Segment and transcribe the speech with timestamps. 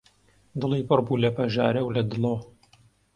[0.59, 2.35] دڵی پڕ بوو لە پەژارە و لە دڵۆ